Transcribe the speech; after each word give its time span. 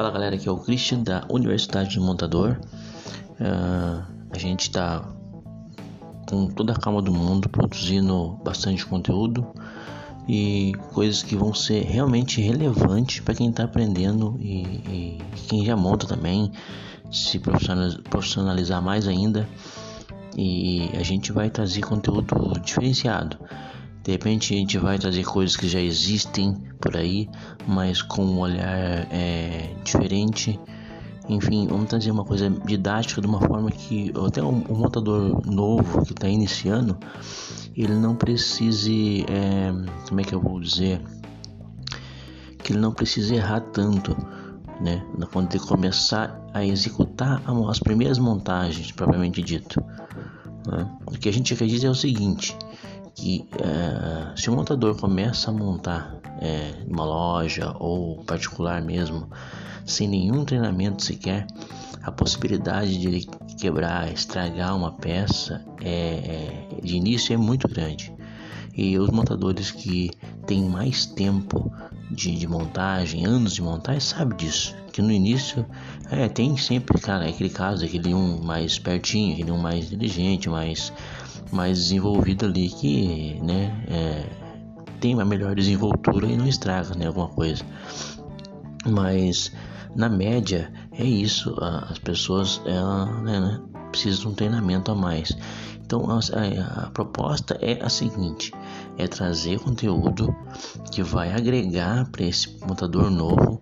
Fala 0.00 0.12
galera, 0.12 0.34
aqui 0.34 0.48
é 0.48 0.50
o 0.50 0.56
Christian 0.56 1.02
da 1.02 1.26
Universidade 1.28 1.96
do 1.96 2.02
Montador. 2.02 2.58
Uh, 3.38 4.02
a 4.30 4.38
gente 4.38 4.62
está 4.62 5.06
com 6.26 6.46
toda 6.46 6.72
a 6.72 6.74
calma 6.74 7.02
do 7.02 7.12
mundo 7.12 7.50
produzindo 7.50 8.40
bastante 8.42 8.86
conteúdo 8.86 9.46
e 10.26 10.72
coisas 10.94 11.22
que 11.22 11.36
vão 11.36 11.52
ser 11.52 11.82
realmente 11.82 12.40
relevantes 12.40 13.20
para 13.20 13.34
quem 13.34 13.50
está 13.50 13.64
aprendendo 13.64 14.38
e, 14.40 14.62
e, 14.88 15.18
quem 15.48 15.66
já 15.66 15.76
monta 15.76 16.06
também, 16.06 16.50
se 17.12 17.38
profissionalizar 17.38 18.80
mais 18.80 19.06
ainda. 19.06 19.46
E 20.34 20.92
a 20.94 21.02
gente 21.02 21.30
vai 21.30 21.50
trazer 21.50 21.82
conteúdo 21.82 22.58
diferenciado. 22.64 23.36
De 24.02 24.12
repente 24.12 24.54
a 24.54 24.56
gente 24.56 24.78
vai 24.78 24.98
trazer 24.98 25.24
coisas 25.24 25.56
que 25.56 25.68
já 25.68 25.80
existem 25.80 26.54
por 26.80 26.96
aí, 26.96 27.28
mas 27.66 28.00
com 28.00 28.24
um 28.24 28.38
olhar 28.38 29.06
é, 29.10 29.74
diferente. 29.84 30.58
Enfim, 31.28 31.66
vamos 31.68 31.88
trazer 31.88 32.10
uma 32.10 32.24
coisa 32.24 32.48
didática 32.50 33.20
de 33.20 33.26
uma 33.26 33.40
forma 33.40 33.70
que 33.70 34.12
até 34.26 34.42
um, 34.42 34.64
um 34.68 34.78
montador 34.78 35.46
novo 35.46 36.04
que 36.04 36.12
está 36.12 36.26
iniciando, 36.26 36.96
ele 37.76 37.94
não 37.94 38.16
precise, 38.16 39.24
é, 39.28 39.70
como 40.08 40.20
é 40.20 40.24
que 40.24 40.34
eu 40.34 40.40
vou 40.40 40.58
dizer, 40.58 41.00
que 42.64 42.72
ele 42.72 42.80
não 42.80 42.92
precise 42.92 43.34
errar 43.34 43.60
tanto, 43.60 44.16
né? 44.80 45.04
Quando 45.30 45.54
ele 45.54 45.62
começar 45.62 46.40
a 46.54 46.64
executar 46.64 47.42
as 47.68 47.78
primeiras 47.78 48.18
montagens, 48.18 48.90
propriamente 48.92 49.42
dito. 49.42 49.80
Né? 50.66 50.90
O 51.06 51.12
que 51.12 51.28
a 51.28 51.32
gente 51.32 51.52
acredita 51.52 51.86
é 51.86 51.90
o 51.90 51.94
seguinte 51.94 52.56
que 53.14 53.48
é, 53.58 54.36
se 54.36 54.48
o 54.50 54.54
montador 54.54 54.96
começa 54.96 55.50
a 55.50 55.52
montar 55.52 56.16
é, 56.40 56.72
uma 56.88 57.04
loja 57.04 57.74
ou 57.78 58.24
particular 58.24 58.82
mesmo, 58.82 59.28
sem 59.84 60.08
nenhum 60.08 60.44
treinamento 60.44 61.02
sequer, 61.02 61.46
a 62.02 62.10
possibilidade 62.10 62.98
de 62.98 63.08
ele 63.08 63.28
quebrar, 63.58 64.10
estragar 64.12 64.74
uma 64.74 64.92
peça 64.92 65.64
é, 65.82 66.68
é, 66.78 66.80
de 66.82 66.96
início 66.96 67.34
é 67.34 67.36
muito 67.36 67.68
grande. 67.68 68.12
E 68.74 68.98
os 68.98 69.10
montadores 69.10 69.70
que 69.70 70.10
têm 70.46 70.62
mais 70.64 71.04
tempo 71.04 71.70
de, 72.10 72.34
de 72.34 72.46
montagem, 72.46 73.26
anos 73.26 73.54
de 73.54 73.62
montagem, 73.62 74.00
sabe 74.00 74.34
disso. 74.36 74.74
Que 74.92 75.02
no 75.02 75.12
início 75.12 75.64
é, 76.10 76.28
tem 76.28 76.56
sempre 76.56 77.00
cara, 77.00 77.28
aquele 77.28 77.50
caso, 77.50 77.84
aquele 77.84 78.12
um 78.14 78.42
mais 78.42 78.78
pertinho, 78.78 79.34
aquele 79.34 79.50
um 79.50 79.58
mais 79.58 79.86
inteligente, 79.86 80.48
mais 80.48 80.92
mais 81.52 81.78
desenvolvido 81.78 82.46
ali 82.46 82.68
que 82.68 83.40
né, 83.42 83.84
é, 83.88 84.24
tem 85.00 85.14
uma 85.14 85.24
melhor 85.24 85.54
desenvoltura 85.54 86.26
e 86.26 86.36
não 86.36 86.46
estraga 86.46 86.94
né, 86.94 87.06
alguma 87.06 87.28
coisa. 87.28 87.64
Mas 88.86 89.52
na 89.94 90.08
média 90.08 90.72
é 90.92 91.04
isso, 91.04 91.54
as 91.60 91.98
pessoas 91.98 92.60
ela, 92.64 93.06
né, 93.22 93.40
né, 93.40 93.60
precisam 93.90 94.20
de 94.20 94.28
um 94.28 94.34
treinamento 94.34 94.90
a 94.90 94.94
mais. 94.94 95.36
Então 95.84 96.06
a, 96.08 96.20
a, 96.84 96.90
proposta 96.90 97.58
é 97.60 97.82
a 97.82 97.88
seguinte: 97.88 98.52
é 98.96 99.08
trazer 99.08 99.58
conteúdo 99.58 100.34
que 100.92 101.02
vai 101.02 101.32
agregar 101.32 102.08
para 102.10 102.24
esse 102.24 102.56
montador 102.60 103.10
novo 103.10 103.60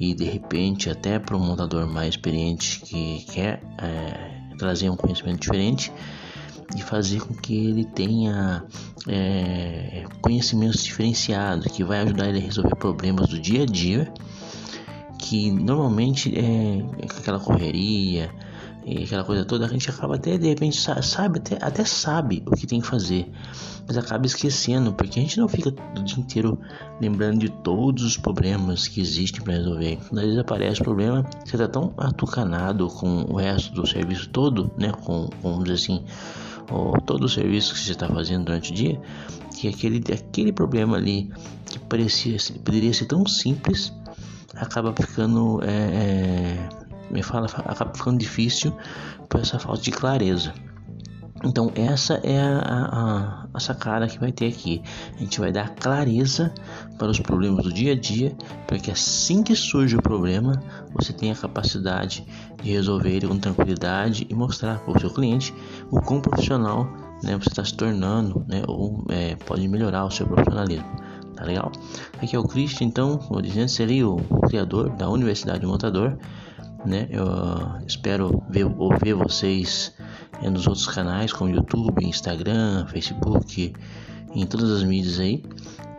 e 0.00 0.14
de 0.14 0.24
repente 0.24 0.88
até 0.88 1.18
para 1.18 1.36
um 1.36 1.40
montador 1.40 1.86
mais 1.86 2.10
experiente 2.10 2.80
que 2.80 3.26
quer 3.30 3.62
é, 3.78 4.56
trazer 4.56 4.88
um 4.88 4.96
conhecimento 4.96 5.40
diferente 5.40 5.92
de 6.74 6.82
fazer 6.82 7.20
com 7.20 7.34
que 7.34 7.54
ele 7.66 7.84
tenha 7.84 8.64
é, 9.06 10.04
conhecimentos 10.22 10.82
diferenciados 10.82 11.66
que 11.66 11.84
vai 11.84 12.00
ajudar 12.00 12.28
ele 12.28 12.38
a 12.38 12.42
resolver 12.42 12.74
problemas 12.76 13.28
do 13.28 13.38
dia 13.38 13.64
a 13.64 13.66
dia 13.66 14.10
que 15.18 15.50
normalmente 15.50 16.32
é 16.34 16.82
aquela 17.18 17.38
correria 17.38 18.30
e 18.84 19.04
aquela 19.04 19.24
coisa 19.24 19.44
toda 19.44 19.66
a 19.66 19.68
gente 19.68 19.90
acaba 19.90 20.16
até 20.16 20.38
de 20.38 20.48
repente 20.48 20.80
sabe 21.02 21.38
até, 21.38 21.58
até 21.60 21.84
sabe 21.84 22.42
o 22.46 22.52
que 22.52 22.66
tem 22.66 22.80
que 22.80 22.86
fazer 22.86 23.30
mas 23.86 23.96
acaba 23.96 24.26
esquecendo 24.26 24.92
porque 24.92 25.18
a 25.18 25.22
gente 25.22 25.38
não 25.38 25.48
fica 25.48 25.70
o 25.70 26.02
dia 26.02 26.18
inteiro 26.18 26.58
lembrando 27.00 27.38
de 27.38 27.48
todos 27.48 28.04
os 28.04 28.16
problemas 28.16 28.86
que 28.86 29.00
existem 29.00 29.42
para 29.42 29.54
resolver. 29.54 29.98
Às 30.12 30.20
vezes 30.20 30.38
aparece 30.38 30.80
o 30.80 30.84
problema 30.84 31.24
você 31.44 31.56
está 31.56 31.68
tão 31.68 31.92
atucanado 31.96 32.86
com 32.88 33.24
o 33.28 33.36
resto 33.36 33.72
do 33.74 33.86
serviço 33.86 34.28
todo 34.30 34.70
né 34.78 34.92
com 34.92 35.28
vamos 35.42 35.64
dizer 35.64 35.74
assim 35.74 36.04
ou 36.70 36.92
todo 37.00 37.24
o 37.24 37.28
serviço 37.28 37.74
que 37.74 37.80
você 37.80 37.92
está 37.92 38.08
fazendo 38.08 38.44
durante 38.44 38.70
o 38.70 38.74
dia, 38.74 39.00
que 39.56 39.68
aquele, 39.68 40.02
aquele 40.12 40.52
problema 40.52 40.96
ali 40.96 41.30
que 41.66 41.78
parecia 41.80 42.36
poderia 42.64 42.94
ser 42.94 43.06
tão 43.06 43.26
simples 43.26 43.92
acaba 44.54 44.92
ficando 44.92 45.60
é, 45.62 45.68
é, 45.68 46.68
me 47.10 47.22
fala 47.22 47.46
acaba 47.46 47.92
ficando 47.94 48.18
difícil 48.18 48.72
por 49.28 49.40
essa 49.40 49.58
falta 49.58 49.82
de 49.82 49.90
clareza. 49.90 50.52
Então 51.42 51.72
essa 51.74 52.20
é 52.22 52.38
a, 52.38 52.58
a, 52.58 53.46
a, 53.54 53.60
sacada 53.60 54.06
que 54.06 54.18
vai 54.18 54.30
ter 54.30 54.46
aqui. 54.46 54.82
A 55.16 55.20
gente 55.20 55.40
vai 55.40 55.50
dar 55.50 55.70
clareza 55.74 56.52
para 56.98 57.08
os 57.08 57.18
problemas 57.18 57.64
do 57.64 57.72
dia 57.72 57.92
a 57.92 57.96
dia, 57.98 58.36
para 58.66 58.78
que 58.78 58.90
assim 58.90 59.42
que 59.42 59.56
surge 59.56 59.96
o 59.96 60.02
problema, 60.02 60.62
você 60.92 61.14
tenha 61.14 61.32
a 61.32 61.36
capacidade 61.36 62.26
de 62.62 62.70
resolver 62.70 63.10
ele 63.10 63.26
com 63.26 63.38
tranquilidade 63.38 64.26
e 64.28 64.34
mostrar 64.34 64.80
para 64.80 64.96
o 64.96 65.00
seu 65.00 65.08
cliente 65.10 65.54
o 65.90 66.00
quão 66.02 66.20
profissional 66.20 66.84
né, 67.22 67.36
você 67.36 67.48
está 67.48 67.64
se 67.64 67.74
tornando, 67.74 68.44
né, 68.46 68.62
ou 68.66 69.04
é, 69.08 69.34
pode 69.36 69.66
melhorar 69.66 70.04
o 70.04 70.10
seu 70.10 70.26
profissionalismo. 70.26 70.88
Tá 71.34 71.44
legal? 71.44 71.72
Aqui 72.20 72.36
é 72.36 72.38
o 72.38 72.44
Christian, 72.44 72.86
então, 72.86 73.16
como 73.16 73.40
dizendo, 73.40 73.68
seria 73.68 74.06
o 74.06 74.18
criador 74.46 74.90
da 74.90 75.08
Universidade 75.08 75.64
Montador. 75.64 76.18
Né? 76.84 77.08
Eu 77.10 77.24
uh, 77.24 77.84
espero 77.86 78.42
ver, 78.48 78.66
ver 79.02 79.14
vocês 79.14 79.92
é, 80.42 80.48
nos 80.48 80.66
outros 80.66 80.86
canais 80.86 81.32
como 81.32 81.50
YouTube, 81.50 82.04
Instagram, 82.04 82.86
Facebook, 82.86 83.74
em 84.34 84.46
todas 84.46 84.70
as 84.70 84.82
mídias 84.82 85.20
aí, 85.20 85.42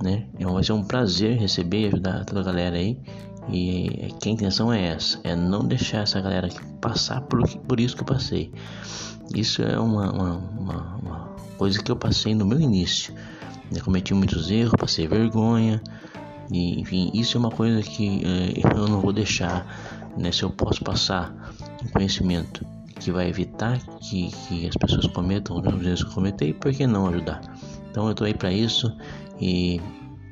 né? 0.01 0.25
Então 0.33 0.53
vai 0.53 0.63
ser 0.63 0.73
um 0.73 0.83
prazer 0.83 1.37
receber 1.37 1.81
e 1.81 1.87
ajudar 1.87 2.25
toda 2.25 2.41
a 2.41 2.43
galera 2.43 2.77
aí. 2.77 2.97
E 3.49 4.13
que 4.19 4.29
a 4.29 4.31
intenção 4.31 4.71
é 4.71 4.87
essa, 4.87 5.19
é 5.23 5.35
não 5.35 5.65
deixar 5.65 6.03
essa 6.03 6.21
galera 6.21 6.47
passar 6.79 7.21
por, 7.21 7.47
por 7.59 7.79
isso 7.79 7.95
que 7.95 8.01
eu 8.01 8.05
passei. 8.05 8.51
Isso 9.35 9.61
é 9.61 9.79
uma, 9.79 10.11
uma, 10.11 10.37
uma, 10.37 10.95
uma 10.97 11.35
coisa 11.57 11.81
que 11.81 11.91
eu 11.91 11.95
passei 11.95 12.35
no 12.35 12.45
meu 12.45 12.59
início. 12.59 13.13
Eu 13.71 13.77
né? 13.77 13.81
cometi 13.83 14.13
muitos 14.13 14.51
erros, 14.51 14.73
passei 14.77 15.07
vergonha. 15.07 15.81
E, 16.51 16.79
enfim, 16.81 17.09
isso 17.13 17.37
é 17.37 17.39
uma 17.39 17.49
coisa 17.49 17.81
que 17.81 18.21
é, 18.25 18.77
eu 18.77 18.87
não 18.87 18.99
vou 18.99 19.13
deixar, 19.13 19.65
né? 20.17 20.31
Se 20.31 20.43
eu 20.43 20.49
posso 20.49 20.83
passar 20.83 21.33
um 21.83 21.87
conhecimento 21.89 22.65
que 22.99 23.11
vai 23.11 23.27
evitar 23.27 23.79
que, 23.99 24.29
que 24.47 24.67
as 24.67 24.75
pessoas 24.75 25.07
cometam 25.07 25.57
os 25.57 25.63
mesmos 25.63 25.85
erros 25.85 26.03
que 26.03 26.09
eu 26.09 26.13
cometei, 26.13 26.53
por 26.53 26.71
que 26.71 26.85
não 26.85 27.07
ajudar? 27.07 27.41
Então 27.89 28.05
eu 28.05 28.11
estou 28.11 28.27
aí 28.27 28.33
para 28.33 28.51
isso 28.51 28.95
e 29.39 29.81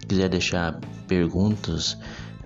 quiser 0.07 0.29
deixar 0.29 0.79
perguntas, 1.07 1.97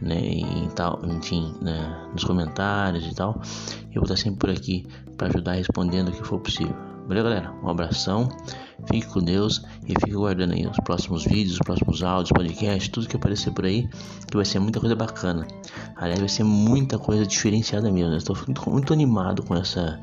né, 0.01 0.19
e 0.19 0.69
tal, 0.75 1.01
enfim, 1.05 1.53
né, 1.61 2.09
nos 2.11 2.23
comentários 2.23 3.05
e 3.05 3.15
tal, 3.15 3.41
eu 3.87 4.01
vou 4.01 4.03
estar 4.03 4.17
sempre 4.17 4.39
por 4.39 4.49
aqui 4.49 4.85
para 5.17 5.27
ajudar 5.27 5.53
respondendo 5.53 6.09
o 6.09 6.11
que 6.11 6.23
for 6.23 6.39
possível. 6.39 6.92
Valeu, 7.07 7.23
galera? 7.23 7.53
Um 7.61 7.69
abração, 7.69 8.29
fique 8.89 9.07
com 9.07 9.19
Deus 9.19 9.61
e 9.85 9.93
fique 9.99 10.13
guardando 10.13 10.53
aí 10.53 10.65
os 10.65 10.77
próximos 10.83 11.25
vídeos, 11.25 11.53
os 11.53 11.59
próximos 11.59 12.01
áudios, 12.01 12.31
podcasts, 12.31 12.87
tudo 12.87 13.07
que 13.07 13.15
aparecer 13.15 13.51
por 13.51 13.65
aí, 13.65 13.89
que 14.27 14.35
vai 14.35 14.45
ser 14.45 14.59
muita 14.59 14.79
coisa 14.79 14.95
bacana. 14.95 15.45
Aliás, 15.95 16.19
vai 16.19 16.29
ser 16.29 16.43
muita 16.43 16.97
coisa 16.97 17.25
diferenciada 17.25 17.91
mesmo. 17.91 18.15
Estou 18.15 18.35
muito, 18.35 18.69
muito 18.69 18.93
animado 18.93 19.43
com 19.43 19.55
essa 19.55 19.99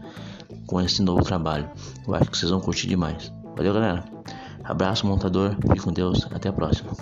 com 0.67 0.81
esse 0.81 1.03
novo 1.03 1.23
trabalho. 1.23 1.69
Eu 2.07 2.15
acho 2.15 2.31
que 2.31 2.39
vocês 2.39 2.51
vão 2.51 2.61
curtir 2.61 2.87
demais. 2.87 3.33
Valeu, 3.57 3.75
galera. 3.75 4.05
Abraço, 4.63 5.07
montador. 5.07 5.57
Fique 5.57 5.81
com 5.81 5.93
Deus. 5.93 6.27
Até 6.33 6.49
a 6.49 6.53
próxima. 6.53 6.93